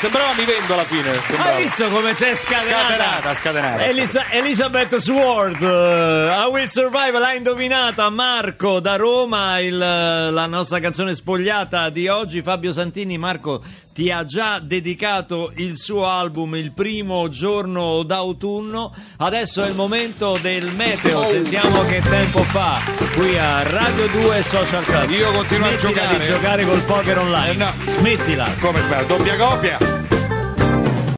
sembrava 0.04 0.34
mi 0.34 0.44
vendo 0.44 0.74
alla 0.74 0.84
fine 0.84 1.14
sembrava. 1.26 1.54
Hai 1.54 1.62
visto 1.62 1.88
come 1.88 2.12
sei 2.14 2.36
scatenata? 2.36 2.86
Scatenata, 2.86 3.34
scatenata, 3.34 3.84
Elisa- 3.86 4.30
Elizabeth 4.30 4.96
Sword, 4.96 5.62
eh, 5.62 6.36
I 6.46 6.46
Will 6.50 6.68
Survive, 6.68 7.18
l'ha 7.18 7.32
indovinata 7.32 8.10
Marco 8.10 8.80
da 8.80 8.96
Roma, 8.96 9.58
il- 9.60 9.78
la 9.78 10.46
nostra 10.46 10.78
canzone 10.80 11.14
spogliata 11.14 11.88
di 11.88 12.06
oggi. 12.08 12.42
Fabio 12.42 12.72
Santini, 12.74 13.16
Marco 13.16 13.62
ti 13.94 14.10
ha 14.10 14.24
già 14.24 14.58
dedicato 14.58 15.52
il 15.54 15.78
suo 15.78 16.06
album 16.06 16.56
il 16.56 16.72
primo 16.72 17.28
giorno 17.28 18.02
d'autunno. 18.02 18.92
Adesso 19.18 19.62
è 19.62 19.68
il 19.68 19.76
momento 19.76 20.36
del 20.42 20.72
meteo, 20.74 21.24
sentiamo 21.24 21.84
che 21.84 22.02
tempo 22.02 22.42
fa 22.42 22.80
qui 23.14 23.38
a 23.38 23.62
Radio 23.62 24.08
2 24.08 24.42
Social 24.42 24.84
Club. 24.84 25.10
Io 25.10 25.30
continuo 25.30 25.68
a 25.68 25.78
Smettila 25.78 26.00
giocare. 26.00 26.18
di 26.18 26.24
giocare 26.24 26.64
col 26.64 26.82
poker 26.82 27.18
online. 27.18 27.52
Eh, 27.52 27.56
no. 27.56 27.72
Smettila. 27.86 28.52
come 28.58 28.82
spero 28.82 29.06
doppia 29.06 29.36
copia 29.36 30.03